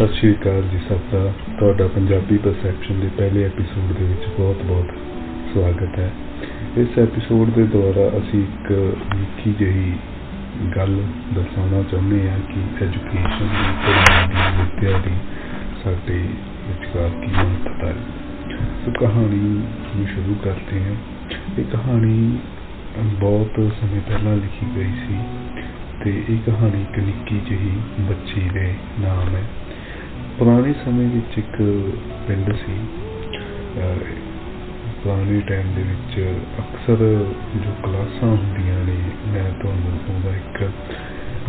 [0.00, 4.86] ਸਤਿ ਸ਼੍ਰੀ ਅਕਾਲ ਜੀ ਸਭ ਦਾ ਤੁਹਾਡਾ ਪੰਜਾਬੀ ਪਰਸੈਪਸ਼ਨ ਦੇ ਪਹਿਲੇ ਐਪੀਸੋਡ ਦੇ ਵਿੱਚ ਬਹੁਤ-ਬਹੁਤ
[5.54, 6.12] ਸਵਾਗਤ ਹੈ।
[6.76, 8.70] ਇਸ ਐਪੀਸੋਡ ਦੇ ਦੁਆਰਾ ਅਸੀਂ ਇੱਕ
[9.16, 9.92] ਨਿੱਕੀ ਜਿਹੀ
[10.76, 11.02] ਗੱਲ
[11.34, 15.10] ਦੱਸਣਾ ਚਾਹੁੰਦੇ ਹਾਂ ਕਿ ਐਜੂਕੇਸ਼ਨ ਦੀ ਪੜ੍ਹਾਈ ਦੀ ਵਿਦਿਆ ਦੀ
[15.84, 16.18] ਸਾਡੇ
[16.68, 17.94] ਵਿਚਕਾਰ ਕੀ ਮਹੱਤਤਾ ਹੈ।
[18.84, 19.62] ਸੋ ਕਹਾਣੀ
[19.96, 20.96] ਨੂੰ ਸ਼ੁਰੂ ਕਰਦੇ ਹਾਂ।
[21.58, 22.38] ਇਹ ਕਹਾਣੀ
[22.98, 25.18] ਬਹੁਤ ਸਮੇਂ ਪਹਿਲਾਂ ਲਿਖੀ ਗਈ ਸੀ
[26.04, 29.44] ਤੇ ਇਹ ਕਹਾਣੀ ਇੱਕ ਨਿੱਕੀ ਜਿਹੀ ਬੱਚੀ ਦੇ ਨਾਮ ਹੈ।
[30.40, 31.56] ਪੁਰਾਣੇ ਸਮੇਂ ਵਿੱਚ ਇੱਕ
[32.28, 32.74] ਪਿੰਡ ਸੀ।
[35.04, 36.96] ਪੁਰਾਣੇ ਟਾਈਮ ਦੇ ਵਿੱਚ ਅਕਸਰ
[37.56, 40.62] ਜੋ ਕਲਾਸਾਂ ਹੁੰਦੀਆਂ ਨੇ, ਮੈਂ ਤੁਹਾਨੂੰ ਉਹਦਾ ਇੱਕ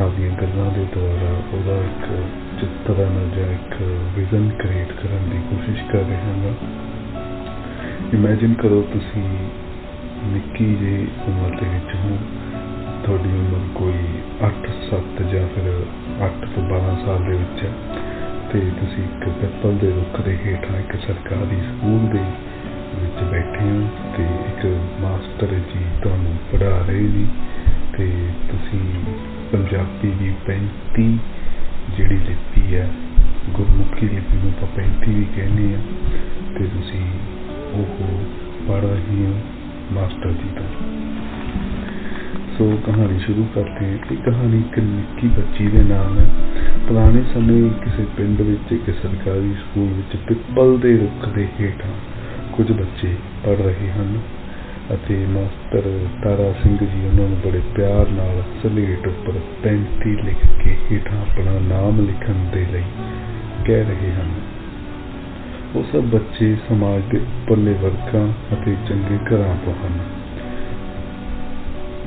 [0.01, 2.27] ਆਪਣੀਆਂ ਗੱਲਾਂ ਦੇ ਦੁਆਰਾ ਉਹਦਾ ਇੱਕ
[2.59, 3.81] ਚਿੱਤਰਨ ਜਾਂ ਇੱਕ
[4.15, 6.53] ਵਿਜ਼ਨ ਕ੍ਰੀਏਟ ਕਰਨ ਦੀ ਕੋਸ਼ਿਸ਼ ਕਰ ਰਿਹਾ ਹਾਂ।
[8.13, 9.27] ਇਮੇਜਿਨ ਕਰੋ ਤੁਸੀਂ
[10.23, 12.17] ਨਿੱਕੀ ਜਿਹੀ ਉਮਰ ਦੇ ਵਿੱਚ ਹੋ।
[13.03, 14.05] ਤੁਹਾਡੀ ਉਮਰ ਕੋਈ
[14.41, 15.85] 8 7 ਜਾਂ ਫਿਰ
[16.21, 18.00] 8 ਤੋਂ 12 ਸਾਲ ਦੇ ਵਿੱਚ ਹੈ।
[18.53, 22.23] ਤੇ ਤੁਸੀਂ ਇੱਕ ਪਿੱਪਲ ਦੇ ਰੁੱਖ ਦੇ ਹੇਠਾਂ ਇੱਕ ਸਰਕਾਰੀ ਸਕੂਲ ਦੇ
[22.95, 24.65] ਵਿੱਚ ਬੈਠੇ ਹੋ ਤੇ ਇੱਕ
[25.01, 27.25] ਮਾਸਟਰ ਜੀ ਤੁਹਾਨੂੰ ਪੜ੍ਹਾ ਰਹੇ ਨੇ
[27.97, 28.09] ਤੇ
[28.51, 28.79] ਤੁਸੀਂ
[29.51, 31.07] ਪੰਜਾਬੀ ਦੀ 35
[31.97, 32.89] ਜਿਹੜੀ ਲਿਪੀ ਹੈ,
[33.49, 35.79] ਗੁਰਮੁਖੀ ਲਿਪੀ ਨੂੰ ਆਪਾਂ 35 ਵੀ ਕਹਿੰਦੇ ਆ
[36.59, 37.05] ਤੇ ਤੁਸੀਂ
[37.73, 38.03] ਉਹ
[38.67, 39.35] ਪੜ੍ਹ ਰਹੇ ਹੋ
[39.91, 41.01] ਮਾਸਟਰ ਜੀ ਤੋਂ।
[42.61, 46.25] ਸੋ ਕਹਾਣੀ ਸ਼ੁਰੂ ਕਰਦੇ ਹਾਂ ਇਹ ਕਹਾਣੀ ਇੱਕ ਨਿੱਕੀ ਬੱਚੀ ਦੇ ਨਾਮ ਹੈ।
[46.87, 51.91] ਪੁਰਾਣੇ ਸਮੇਂ ਕਿਸੇ ਪਿੰਡ ਵਿੱਚ ਇੱਕ ਸਰਕਾਰੀ ਸਕੂਲ ਵਿੱਚ ਪਿੱਪਲ ਦੇ ਰੁੱਖ ਦੇ ਹੇਠਾਂ
[52.53, 54.19] ਕੁਝ ਬੱਚੇ ਪੜ ਰਹੇ ਹਨ
[54.93, 60.77] ਅਤੇ ਮਾਸਟਰ ਤਾਰਾ ਸਿੰਘ ਜੀ ਉਹਨਾਂ ਨੂੰ ਬੜੇ ਪਿਆਰ ਨਾਲ ਸਲੇਟ ਉੱਪਰ 35 ਲਿਖ ਕੇ
[60.91, 62.83] ਹੇਠਾਂ ਆਪਣਾ ਨਾਮ ਲਿਖਣ ਦੇ ਲਈ
[63.65, 64.31] ਕਹਿ ਰਹੇ ਹਨ।
[65.75, 70.20] ਉਹ ਸਭ ਬੱਚੇ ਸਮਾਜ ਦੇ ਉੱਪਰਲੇ ਵਰਗਾਂ ਅਤੇ ਚੰਗੇ ਘਰਾਂ ਤੋਂ ਹਨ।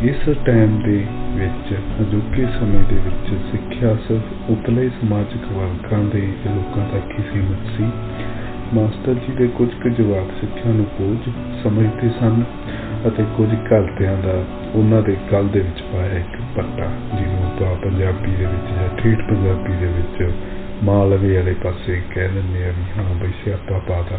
[0.03, 1.07] ਇਸ ਟਾਈਮ ਦੇ
[1.37, 7.77] ਵਿੱਚ, ਅਜੋਕੇ ਸਮੇਂ ਦੇ ਵਿੱਚ ਸਿੱਖਿਆ ਸਿਰਫ ਉਤਲੇ ਸਮਾਜਿਕ ਵਰਗਾਂ ਦੇ ਲੋਕਾਂ ਤੱਕ ਹੀ ਸੀਮਿਤ
[7.77, 7.85] ਸੀ।
[8.75, 11.19] ਮਾਸਟਰ ਜੀ ਦੇ ਕੁਝ ਕੁ ਜਵਾਬ ਸਿੱਖਿਆ ਨੂੰ ਕੋਝ
[11.63, 12.43] ਸਮਝਦੇ ਸਨ
[13.09, 14.45] ਅਤੇ ਕੁਝ ਘਰਦਿਆਂ ਦਾ
[14.75, 19.19] ਉਹਨਾਂ ਦੇ ਗੱਲ ਦੇ ਵਿੱਚ ਪਾਇਆ ਇੱਕ ਪੱਟਾ, ਜਿਹਨੂੰ ਆਪਾਂ ਪੰਜਾਬੀ ਦੇ ਵਿੱਚ ਜਾਂ ਠੇਠ
[19.19, 20.33] ਪੰਜਾਬੀ ਦੇ ਵਿੱਚ
[20.85, 24.19] ਮਾਲਵੇ ਵਾਲੇ ਪਾਸੇ ਕਹਿ ਦਿੰਦੇ ਆ ਵੀ ਹਾਂ ਬਈ ਸਿਆਪਾ ਪਾਦਾ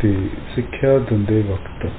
[0.00, 0.14] ਤੇ
[0.54, 1.90] ਸਿੱਖਿਆ ਦਿੰਦੇ ਵਕਤ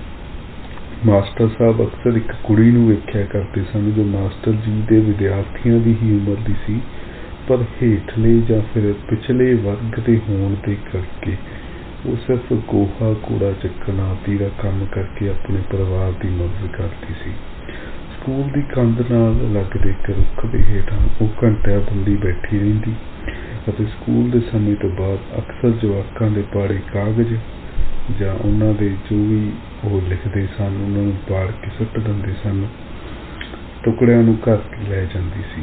[1.05, 5.93] ਮਾਸਟਰ ਸਾਹਿਬ ਅਕਸਰ ਇੱਕ ਕੁੜੀ ਨੂੰ ਵੇਖਿਆ ਕਰਦੇ ਸਨ ਜੋ ਮਾਸਟਰ ਜੀ ਦੇ ਵਿਦਿਆਰਥੀਆਂ ਦੀ
[5.93, 6.79] ਹੀ ਉਮਰ ਦੀ ਸੀ,
[7.47, 11.35] ਪਰ ਹੇਠਲੇ ਜਾਂ ਫਿਰ ਪਿਛਲੇ ਵਰਗ ਦੇ ਹੋਣ ਦੇ ਕਰਕੇ
[12.05, 17.31] ਉਹ ਸਿਰਫ ਗੋਹਾ, ਕੂੜਾ ਚੱਕਣ ਆਦਿ ਦਾ ਕੰਮ ਕਰਕੇ ਆਪਣੇ ਪਰਿਵਾਰ ਦੀ ਮਦਦ ਕਰਦੀ ਸੀ।
[18.13, 22.93] ਸਕੂਲ ਦੀ ਕੰਧ ਨਾਲ ਲੱਗਦੇ ਇੱਕ ਰੁੱਖ ਦੇ ਹੇਠਾਂ ਉਹ ਘੰਟਿਆਂ ਬੰਦੀ ਬੈਠੀ ਰਹਿੰਦੀ
[23.69, 27.33] ਅਤੇ ਸਕੂਲ ਦੇ ਸਮੇਂ ਤੋਂ ਬਾਅਦ ਅਕਸਰ ਜਵਾਕਾਂ ਦੇ ਪਾੜੇ ਕਾਗਜ਼
[28.19, 29.51] ਜਾਂ ਉਹਨਾਂ ਦੇ ਜੋ ਵੀ
[29.83, 32.65] ਉਹ ਲਿਖਦੇ ਸਨ, ਉਹਨਾਂ ਨੂੰ ਪਾੜ ਕੇ ਸੁੱਟ ਦਿੰਦੇ ਸਨ,
[33.83, 34.57] ਟੁਕੜਿਆਂ ਨੂੰ ਘਰ
[34.89, 35.61] ਲੈ ਜਾਂਦੀ ਸੀ।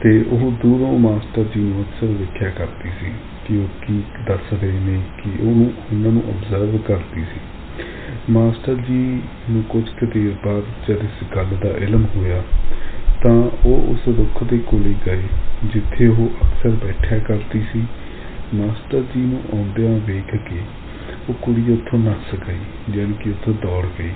[0.00, 3.12] ਤੇ ਉਹ ਦੂਰੋਂ ਮਾਸਟਰ ਜੀ ਨੂੰ ਅਕਸਰ ਵੇਖਿਆ ਕਰਦੀ ਸੀ
[3.46, 7.40] ਕਿ ਉਹ ਕੀ ਦੱਸ ਰਹੇ ਨੇ, ਕਿ ਉਹਨੂੰ ਉਹਨਾਂ ਨੂੰ ਅਬਜ਼ਰਵ ਕਰਦੀ ਸੀ।
[8.30, 12.42] ਮਾਸਟਰ ਜੀ ਨੂੰ ਕੁਝ ਕੁ ਦੇਰ ਬਾਅਦ ਜਦ ਇਸ ਗੱਲ ਦਾ ਇਲਮ ਹੋਇਆ,
[13.22, 15.22] ਤਾਂ ਉਹ ਉਸ ਰੁੱਖ ਦੇ ਕੋਲੇ ਗਏ,
[15.64, 17.86] ਜਿੱਥੇ ਉਹ ਅਕਸਰ ਬੈਠਿਆ ਕਰਦੀ ਸੀ
[18.54, 20.60] ਮਾਸਟਰ ਜੀ ਨੂੰ ਆਉਂਦਿਆਂ ਵੇਖ ਕੇ
[21.28, 24.10] ਉਹ ਕੁੜੀ ਉੱਥੋਂ ਨੱਸ ਗਈ ਜਾਨ ਕਿ ਉੱਥੋਂ ਦੌੜ ਗਈ।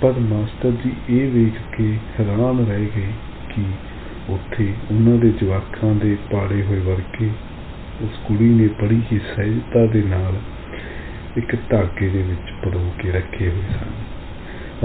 [0.00, 3.12] ਪਰ ਮਾਸਟਰ ਜੀ ਇਹ ਵੇਖ ਕੇ ਹੈਰਾਨ ਰਹਿ ਗਏ
[3.54, 3.62] ਕਿ
[4.28, 7.30] ਉੱਥੇ ਉਹਨਾਂ ਦੇ ਜਵਾਕਾਂ ਦੇ ਪਾੜੇ ਹੋਏ ਵਰਗੇ
[8.02, 10.40] ਉਸ ਕੁੜੀ ਨੇ ਬੜੀ ਹੀ ਸਹਿਜਤਾ ਦੇ ਨਾਲ
[11.36, 13.92] ਇੱਕ ਧਾਗੇ ਦੇ ਵਿੱਚ ਪਰੋ ਕੇ ਰੱਖੇ ਹੋਏ ਸਨ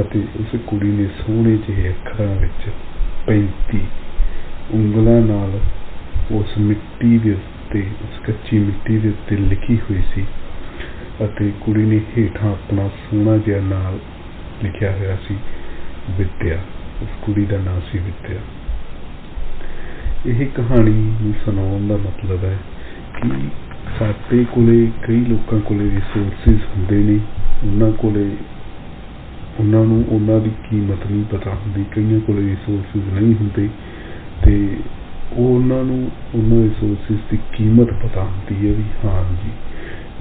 [0.02, 2.70] ਅਤੇ ਉਸ ਕੁੜੀ ਨੇ ਸੋਹਣੇ ਜਿਹੇ ਅੱਖਰਾਂ ਵਿੱਚ
[3.28, 3.82] 35
[4.74, 5.60] ਉਂਗਲਾਂ ਨਾਲ
[6.32, 7.36] ਉਸ ਮਿੱਟੀ ਦੇ
[7.72, 10.26] ਉੱਤੇ ਉਸ ਕੱਚੀ ਮਿੱਟੀ ਦੇ ਉੱਤੇ ਲਿਖੀ ਹੋਈ ਸੀ
[11.26, 14.00] ਅਤੇ ਕੁੜੀ ਨੇ ਹੇਠਾਂ ਆਪਣਾ ਸੋਹਣਾ ਜਿਹਾ ਨਾਮ
[14.64, 15.36] ਲਿਖਿਆ ਹੋਇਆ ਸੀ,
[16.18, 16.60] ਵਿਦਿਆ।
[17.02, 18.40] ਉਸ ਕੁੜੀ ਦਾ ਨਾਮ ਸੀ ਵਿਦਿਆ।
[20.26, 22.58] ਇਹ ਕਹਾਣੀ ਨੂੰ ਸੁਣਾਉਣ ਦਾ ਮਤਲਬ ਹੈ
[23.22, 23.30] ਕਿ
[24.00, 27.20] ਸਾਡੇ ਕੋਲੇ ਕਈ ਲੋਕਾਂ ਕੋਲੇ ਰਿਸੋਰਸਿਸ ਹੁੰਦੇ ਨੇ।
[27.68, 28.36] ਉਹਨਾਂ ਕੋਲੇ,
[29.60, 33.70] ਉਹਨਾਂ ਨੂੰ ਉਹਨਾਂ ਦੀ ਕੀਮਤ ਨਹੀਂ ਪਤਾ ਹੁੰਦੀ। ਕਈਆਂ ਕੋਲੇ ਰਿਸੋਰਸਿਸ ਨਹੀਂ ਹੁੰਦੇ।
[34.44, 34.78] ਤੇ
[35.34, 39.52] ਉਹ ਉਹਨਾਂ ਨੂੰ, ਉਹਨਾਂ ਰਿਸੋਰਸਿਸ ਦੀ ਕੀਮਤ ਪਤਾ ਹੁੰਦੀ ਹੈ ਵੀ ਹਾਂ ਜੀ,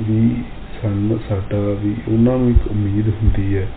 [0.04, 0.42] ਵੀ
[0.82, 3.68] ਸਾਨੂੰ, ਸਾਡਾ ਵੀ ਉਹਨਾਂ ਨੂੰ ਇੱਕ ਉਮੀਦ ਹੁੰਦੀ ਹੈ।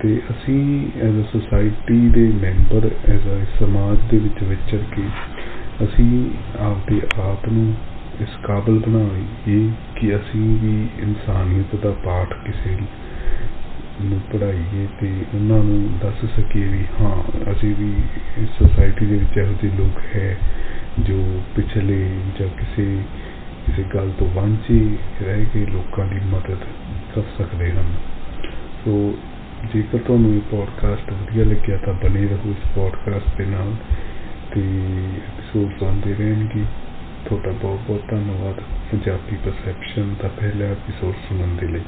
[0.00, 5.02] ਤੇ ਅਸੀਂ ਐਜ਼ ਅ ਸੋਸਾਇਟੀ ਦੇ ਮੈਂਬਰ ਐਜ਼ ਅ ਸਮਾਜ ਦੇ ਵਿੱਚ ਵਿਚਰ ਕੇ
[5.84, 6.30] ਅਸੀਂ
[6.60, 7.74] ਆਪਦੇ ਆਪ ਨੂੰ
[8.20, 12.74] ਇਸ ਕਾਬਲ ਬਣਾਈਏ ਕਿ ਅਸੀਂ ਵੀ ਇਨਸਾਨੀਅਤ ਦਾ ਪਾਠ ਕਿਸੇ
[14.00, 17.94] ਨੂੰ ਪੜ੍ਹਾਈਏ ਤੇ ਉਹਨਾਂ ਨੂੰ ਦੱਸ ਸਕੀਏ ਵੀ ਹਾਂ, ਅਸੀਂ ਵੀ
[18.38, 20.36] ਇਸ ਸੋਸਾਇਟੀ ਦੇ ਵਿੱਚ ਇਹੋ ਜਿਹੇ ਲੋਕ ਹੈ
[20.98, 22.10] ਜੋ ਪਿਛਲੇ
[22.40, 23.02] ਜਾਂ ਕਿਸੇ
[23.66, 26.58] ਕਿਸੇ ਗੱਲ ਤੋਂ ਵਾਂਝੇ ਰਹਿ ਕੇ ਲੋਕਾਂ ਦੀ ਮਦਦ
[27.14, 27.94] ਕਰ ਸਕਦੇ ਹਨ।
[28.84, 29.14] ਸੋ
[29.74, 33.74] ਜੇਕਰ ਤੁਹਾਨੂੰ ਇਹ ਪੋਡਕਾਸਟ ਵਧੀਆ ਲੱਗਿਆ ਤਾਂ ਬਨੇ ਰਹੋ ਇਸ ਪੋਡਕਾਸਟ ਦੇ ਨਾਲ
[34.54, 34.60] ਤੇ
[35.16, 36.64] ਐਪੀਸੋਡਸ ਆਉਂਦੇ ਰਹਿਣਗੇ।
[37.24, 38.60] ਤੁਹਾਡਾ ਬਹੁਤ ਬਹੁਤ ਧੰਨਵਾਦ।
[38.92, 41.80] ਪੰਜਾਬੀ ਪਰਸੈਪਸ਼ਨ ਦਾ ਪਹਿਲਾ ਐਪੀਸੋਡ ਸੁਣਨ ਦੇ ਲਈ।